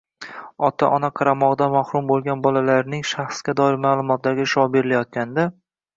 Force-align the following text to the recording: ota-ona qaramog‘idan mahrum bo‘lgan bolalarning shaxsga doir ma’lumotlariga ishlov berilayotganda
ota-ona 0.67 1.09
qaramog‘idan 1.19 1.71
mahrum 1.75 2.09
bo‘lgan 2.11 2.41
bolalarning 2.47 3.05
shaxsga 3.11 3.55
doir 3.61 3.77
ma’lumotlariga 3.85 4.51
ishlov 4.51 4.73
berilayotganda 4.79 5.47